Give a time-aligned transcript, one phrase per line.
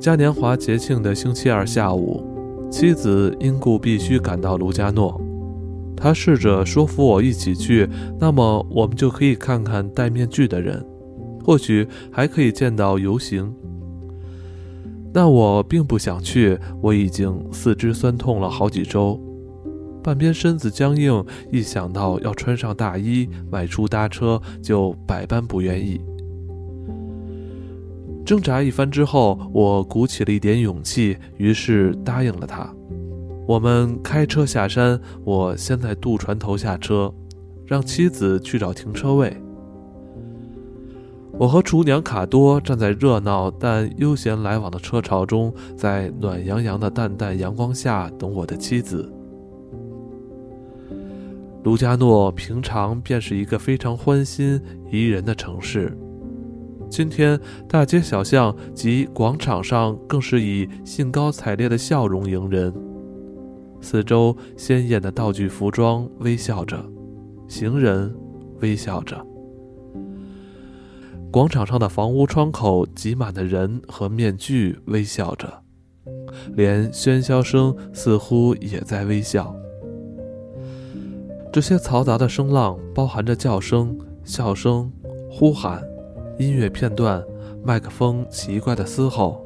[0.00, 2.24] 嘉年华节庆的星期二下午，
[2.72, 5.20] 妻子因故必须赶到卢加诺。
[5.94, 7.86] 他试着说服我一起去，
[8.18, 10.82] 那么我们就可以看看戴面具的人，
[11.44, 13.54] 或许还可以见到游行。
[15.12, 19.20] 但我并不想去，我已经四肢酸痛了好几周，
[20.02, 21.22] 半边身子僵硬，
[21.52, 26.00] 一想到要穿上大衣外出搭车，就百般不愿意。
[28.30, 32.72] 挣扎一番之后，我鼓起了一点勇气，于是答应了他。
[33.44, 37.12] 我们开车下山，我先在渡船头下车，
[37.66, 39.36] 让妻子去找停车位。
[41.40, 49.12] 我和厨娘卡多站在热闹但悠闲来往的车潮中，在暖洋洋的淡淡阳光下等我的妻子。
[51.64, 55.98] 卢加诺平常便是一个非常欢欣宜人的城市。
[56.90, 62.74] 今天，大街小巷及广场上更是以兴高采烈的笑容迎人。
[63.80, 66.84] 四周鲜艳的道具服装微笑着，
[67.46, 68.12] 行人
[68.60, 69.24] 微笑着。
[71.30, 75.62] 广场上的房屋窗口挤满的人和面具微笑着，
[76.54, 79.54] 连喧嚣声似乎也在微笑。
[81.52, 84.92] 这些嘈杂的声浪包含着叫声、笑声、
[85.30, 85.80] 呼喊。
[86.40, 87.22] 音乐片段，
[87.62, 89.44] 麦克风奇怪的嘶吼，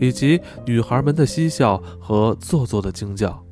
[0.00, 3.44] 以及女孩们的嬉笑和做作的惊叫，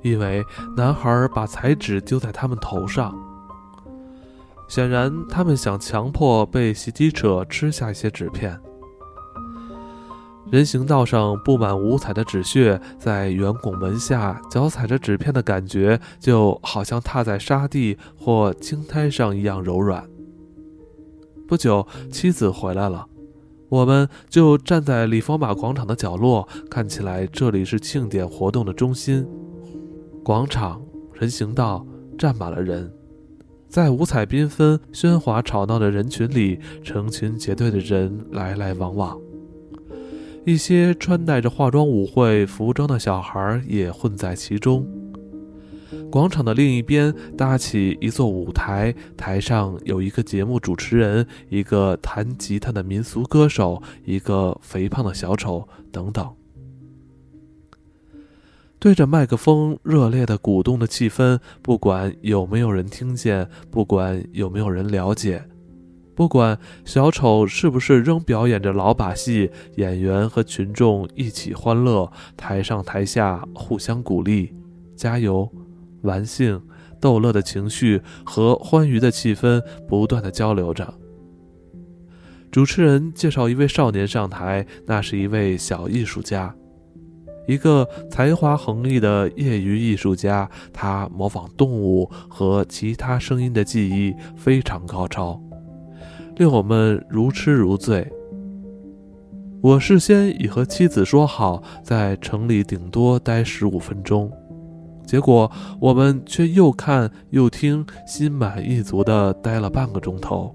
[0.00, 0.42] 因为
[0.78, 3.14] 男孩把彩纸丢在他们头上。
[4.66, 8.58] 显然，他们想强迫被袭击者吃下一些纸片。
[10.50, 20.08] 人行道上布满五彩的纸屑，在圆拱门下脚踩着纸片的感觉，就好像踏在沙地或青苔上一样柔软。
[21.46, 23.06] 不久，妻子回来了，
[23.68, 29.26] 我们就站在里佛马广场的角落，看起来这里是庆典活动的中心。
[30.22, 30.80] 广场、
[31.12, 31.86] 人行道
[32.18, 32.90] 站满了人，
[33.68, 39.20] 在五彩缤纷、喧哗吵闹的人群里，成群结队的人来来往往。
[40.46, 44.86] 一些穿戴着化妆舞会服装的小孩也混在其中。
[46.14, 56.32] 广场的另一边搭起一座舞台，台上有一个节目主持人，一个弹吉他的民俗歌手，一个肥胖的小丑等等。
[58.78, 65.44] 对着麦克风热烈的鼓动的气氛，不管有没有人听见，不管有没有人了解，
[66.14, 74.54] 不管小丑是不是仍表演着老把戏，演员和群众一起欢乐，台上台下互相鼓励，
[74.94, 75.50] 加油。
[76.04, 76.62] 玩性、
[77.00, 80.94] 逗乐的情绪和欢愉的气氛不断的交流着。
[82.50, 86.54] 主持人介绍一位少年上台，那是一位小艺术家，
[87.48, 90.48] 一个才华横溢的业余艺术家。
[90.72, 95.42] 他模仿动物和其他声音的技艺非常高超，
[96.36, 98.08] 令我们如痴如醉。
[99.60, 104.30] 我事先已和妻子说好，在城里顶多待十五分钟。
[105.06, 105.50] 结果
[105.80, 110.54] 我们却又看又听，心满意足的待了半个钟头。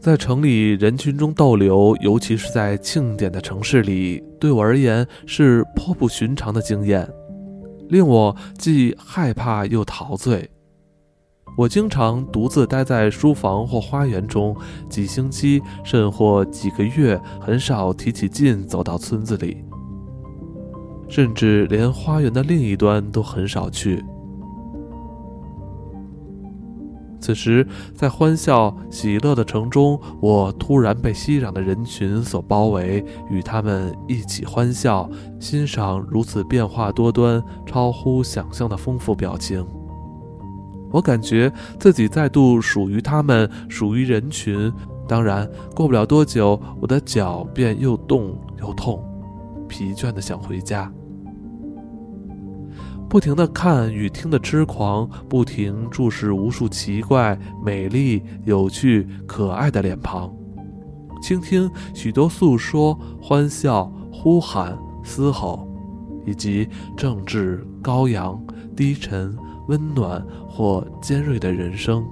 [0.00, 7.08] 在城里人群中逗留，尤其是在庆典的城市里，对我而言是颇不寻常的经验，
[7.88, 10.50] 令我既害怕又陶醉。
[11.56, 14.56] 我经常独自待在书房或花园中，
[14.88, 19.58] 几星期甚或几个月，很少提起劲走到村子里。
[21.08, 24.04] 甚至连花园的另一端都很少去。
[27.20, 27.64] 此时，
[27.94, 35.08] 在欢笑喜乐的城中，我突然被熙攘的人群所包围，与他们一起欢笑，
[35.38, 39.64] 欣赏如此变化多端、超乎想象的丰富表情。
[40.90, 44.72] 我感觉自己再度属于他们，属于人群。
[45.06, 49.00] 当然，过不了多久，我的脚便又冻又痛，
[49.72, 50.92] 疲倦的想回家。
[53.08, 60.30] 不停地看与听的痴狂，不停注视无数奇怪、美丽、有趣、可爱的脸庞，
[61.22, 65.66] 倾听许多诉说、欢笑、呼喊、嘶吼，
[66.26, 68.38] 以及政治高扬、
[68.76, 69.34] 低沉、
[69.68, 72.04] 温暖或尖锐的人生。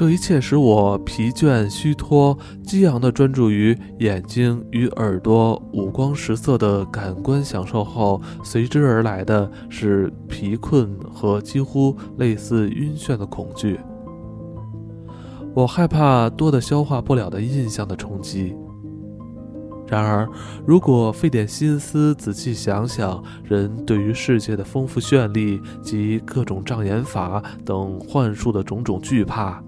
[0.00, 13.78] 这一切使我疲倦虚脱，激昂地专注于眼睛与耳朵五光十色的感官享受后，随之而来的是疲困和几乎类似晕眩的恐惧。
[15.52, 18.56] 我害怕多的消化不了的印象的冲击。
[19.86, 20.26] 然而，
[20.64, 29.62] 如果费点心思仔细想想，人对于世界的丰富绚丽及各种障眼法等幻术的种种惧怕，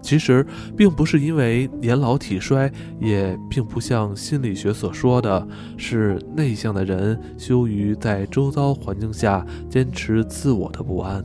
[0.00, 0.46] 其实
[0.76, 5.46] 并不是因为年老体衰，也并不像心理学所说的
[5.76, 11.22] 是内向的人羞于在周遭环境下坚持自我的不安。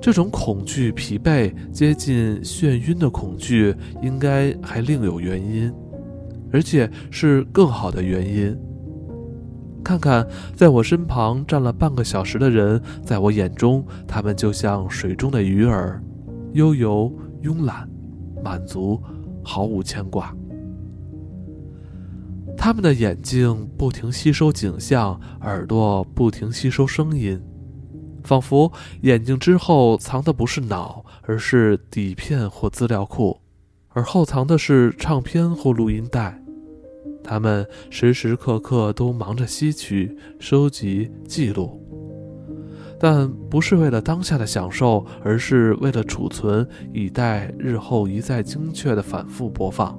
[0.00, 3.72] 这种恐惧、疲惫、接近眩晕的恐惧，
[4.02, 5.72] 应该还另有原因，
[6.52, 8.58] 而且是更好的原因。
[9.84, 16.02] 看看在我身旁站了半个小时的人，在我眼中，他们就像水中的鱼儿，
[16.52, 17.12] 悠游、
[17.42, 17.88] 慵懒、
[18.42, 19.02] 满足，
[19.42, 20.34] 毫无牵挂。
[22.56, 27.40] 他们的眼睛不停吸收景象，耳朵不停吸收声音。
[28.22, 28.70] 仿佛
[29.00, 33.40] 眼睛之后藏的不是脑，而是底片或资料库，
[33.88, 36.40] 而后藏的是唱片或录音带。
[37.24, 41.81] 他们时时刻刻都忙着吸取、收集、记录，
[43.02, 49.98] 但不是为了当下的享受，而是为了储存，以待日后一再精确的反复播放。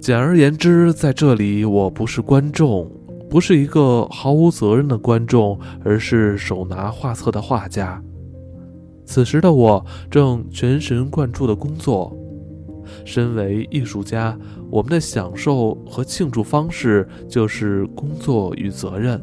[0.00, 2.90] 简而言之，在这里我不是观众。
[3.28, 8.02] 不是一个毫无责任的观众，而是手拿画册的画家。
[9.04, 12.16] 此时的我正全神贯注的工作。
[13.04, 14.38] 身为艺术家，
[14.70, 19.20] 我们的享受和庆祝方式就是工作与责任，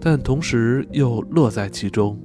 [0.00, 2.18] 但同时又乐在其中。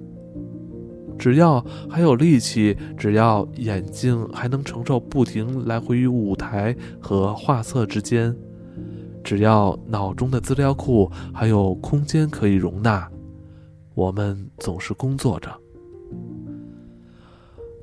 [1.18, 8.36] 只要还有力气，只要眼睛还能承受不停来回于舞台和画册之间。
[9.24, 13.08] 只要脑中的资料库还有空间可以容纳，
[13.94, 15.52] 我们总是工作着。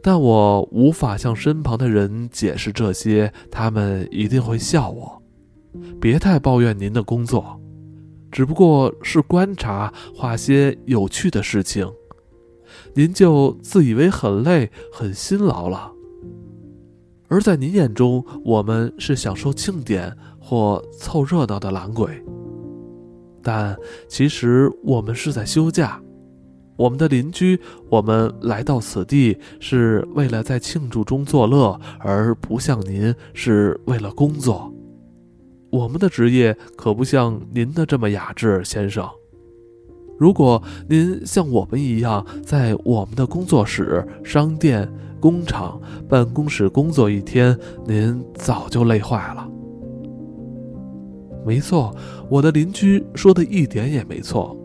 [0.03, 5.23] 但我无法向身旁的人解释这些，他们一定会笑我。
[6.01, 7.61] 别太抱怨您的工作，
[8.31, 11.91] 只不过是观察、画些有趣的事情，
[12.95, 15.93] 您就自以为很累、很辛劳了。
[17.29, 20.17] 而在您眼中，我们是享受庆典。
[20.41, 22.25] 或凑热闹的懒鬼，
[23.43, 23.77] 但
[24.09, 26.01] 其实我们是在休假。
[26.75, 27.61] 我们的邻居，
[27.91, 34.73] 我们来到此地是为了在庆祝中作乐，而不像您是为了工作。
[35.71, 39.09] 我们的职业可不像您的这么雅致，先生。
[40.19, 47.57] 如果您像我们一样在我们的工作室、商店、工厂、办公室工作一天，
[47.87, 49.49] 您早就累坏了。
[51.47, 51.95] 没错，
[52.29, 54.57] 我的邻居说的一点也没错，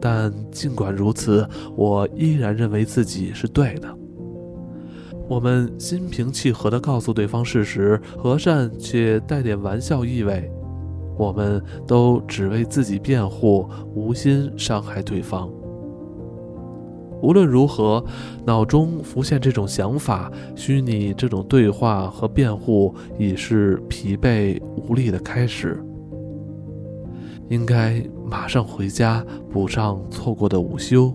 [0.00, 3.96] 但尽管如此，我依然认为自己是对的。
[5.30, 10.50] 我们心平气和地告诉对方事实，和善且带点玩笑意味。
[11.16, 15.48] 我们都只为自己辩护，无心伤害对方。
[17.22, 18.04] 无论如何，
[18.44, 25.80] 脑中浮现这种想法，虚拟这种对话和辩护，已是疲惫无力的开始。
[27.50, 31.14] 应该马上回家补上错过的午休。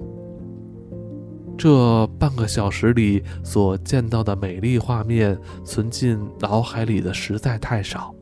[1.57, 8.13] 这半个小时里所见到的美丽画面，存进脑海里的实在太少。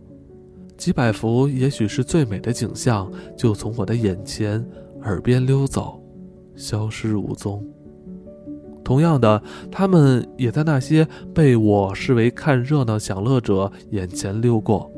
[0.77, 4.65] 几百幅也许是最美的景象，就从我的眼前、
[5.03, 6.01] 耳边溜走，
[6.55, 7.65] 消失无踪。
[8.83, 9.41] 同样的，
[9.71, 14.91] 他们也在那些被我视为看热闹享乐者眼前溜过。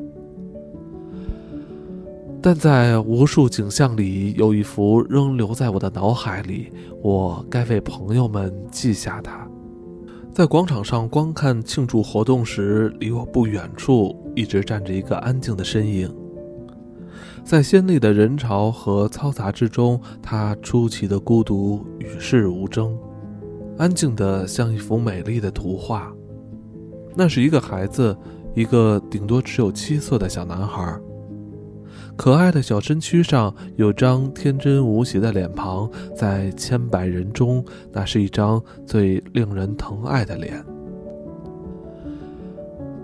[2.42, 6.70] 但在无数景象里，有一幅仍留在我的脑海里，
[7.02, 9.48] 我该为朋友们记下它。
[10.32, 16.14] 在广场上观看庆祝活动时，离我不远处一直站着一个安静的身影。
[17.42, 22.96] 在鲜丽的人潮和嘈杂之中，他出奇的孤独，与世无争，
[23.78, 26.12] 安静的像一幅美丽的图画。
[27.14, 28.16] 那是一个孩子，
[28.54, 31.00] 一个顶多只有七岁的小男孩。
[32.16, 40.64] 可爱的小身躯上有张天真无邪的脸庞，在千百人中，那是一张最令人疼爱的脸。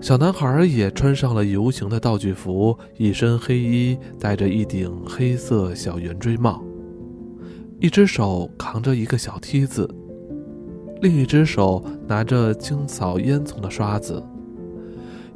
[0.01, 6.61] 小男孩也穿上了游行的道具服，一身黑衣，戴着一顶黑色小圆锥帽，
[7.79, 9.89] 一只手扛着一个小梯子，
[11.01, 14.21] 另一只手拿着清扫烟囱的刷子。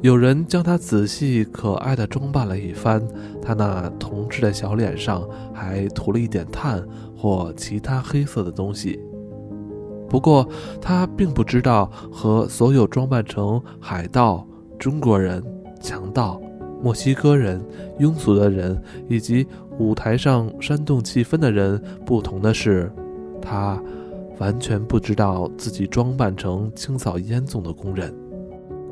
[0.00, 3.02] 有人将他仔细可爱的装扮了一番，
[3.42, 6.86] 他那童稚的小脸上还涂了一点炭
[7.16, 9.00] 或其他黑色的东西。
[10.08, 10.48] 不过，
[10.80, 14.46] 他并不知道，和所有装扮成海盗、
[14.78, 15.42] 中国人、
[15.82, 16.40] 强盗、
[16.80, 17.60] 墨西哥人、
[17.98, 19.44] 庸俗的人，以及
[19.80, 22.90] 舞台上煽动气氛的人不同的是，
[23.42, 23.82] 他
[24.38, 28.14] 完全不知道自己装扮成清扫烟囱的工人，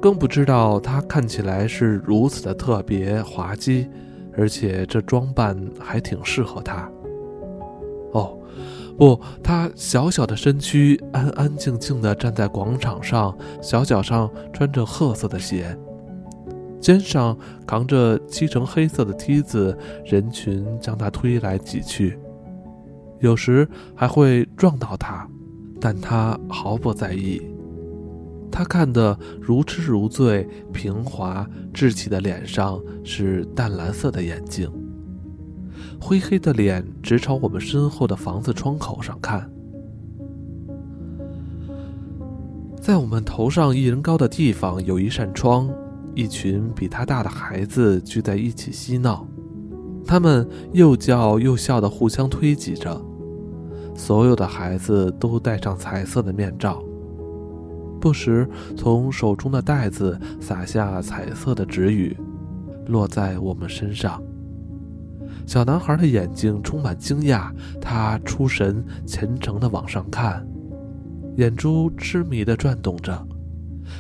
[0.01, 3.89] 更不知道他看起来是如此的特别滑稽，
[4.37, 6.91] 而且这装扮还挺适合他。
[8.13, 8.39] 哦。
[8.99, 15.77] 不，他小小的身躯安安静静地站在广场上，小脚上穿着褐色的鞋，
[16.81, 17.37] 肩上
[17.67, 22.19] 扛着漆成黑色的梯子，人群将他推来挤去，
[23.21, 25.29] 有时还会撞到他，
[25.79, 27.43] 但他毫不在意。
[28.57, 34.67] 他看得如痴如醉，平滑稚气的脸上是淡蓝色的眼睛。
[36.01, 39.51] 灰黑的脸直朝我们身后的房子窗口上看，
[42.81, 45.69] 在我们头上一人高的地方有一扇窗，
[46.15, 49.29] 一群比他大的孩子聚在一起嬉闹，
[50.07, 52.99] 他们又叫又笑的互相推挤着。
[53.95, 56.83] 所有的孩子都戴上彩色的面罩，
[58.07, 62.17] 不时从手中的袋子洒下彩色的纸雨，
[62.87, 64.23] 落在我们身上。
[65.45, 70.47] 小男孩的眼睛充满惊讶，他出神，虔诚地往上看，
[71.37, 73.27] 眼珠痴迷地转动着，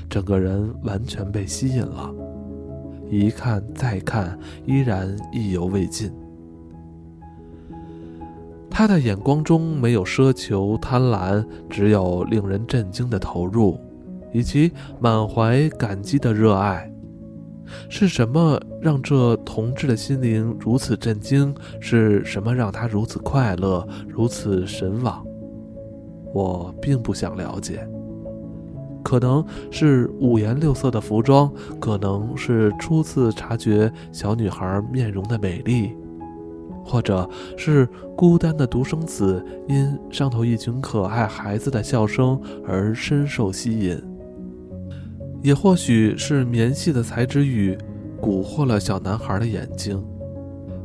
[0.08, 2.14] 整个人完全被吸引了。
[3.10, 6.12] 一看再看，依然意犹未尽。
[8.70, 13.80] 他的眼光中没有奢求、贪婪，只有令人震惊的投入，
[14.36, 16.92] 以及满怀感激的热爱。
[17.88, 21.54] 是什么让这同志的心灵如此震惊？
[21.80, 25.24] 是什么让他如此快乐、如此神往？
[26.34, 27.88] 我并不想了解。
[29.02, 31.50] 可能是五颜六色的服装，
[31.80, 35.96] 可能是初次察觉小女孩面容的美丽，
[36.84, 44.00] 或者是孤单的独生子因上头一群可爱孩子的笑声而深受吸引。
[45.46, 47.78] 也或许是绵细的彩纸雨
[48.20, 50.04] 蛊惑了小男孩的眼睛，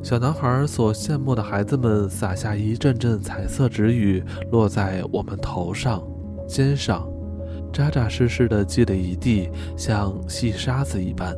[0.03, 6.08] 小男孩所羡慕的孩子们洒下一阵阵彩色纸雨，落在我们头上、
[6.48, 7.10] 肩上，
[7.74, 11.36] 扎扎实实的积了一地，像细沙子一般。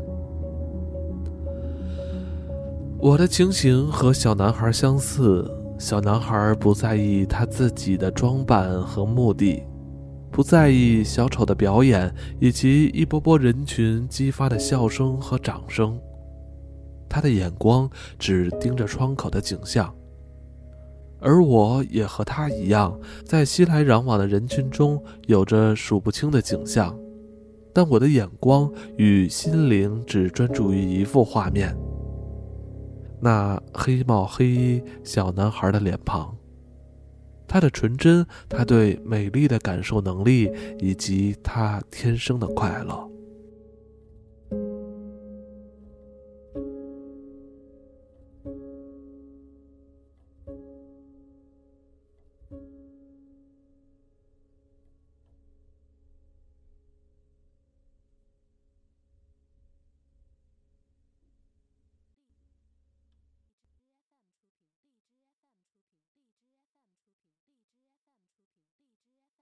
[3.00, 5.50] 我的情形和小男孩相似，
[5.80, 9.64] 小男孩不在意他自己的装扮和目的。
[10.34, 16.00] 不在意小丑的表演以及一波波人群激发的笑声和掌声，
[17.08, 17.88] 他的眼光
[18.18, 19.94] 只盯着窗口的景象。
[21.20, 26.98] 而我也和他一样，在熙来攘往的人群中有着数不清的景象，
[27.72, 31.78] 但我的眼光与心灵只专注于一幅画面：
[33.22, 36.36] 那黑帽黑衣小男孩的脸庞。
[37.48, 43.10] 他的纯真，他对美丽的感受能力，以及他天生的快乐。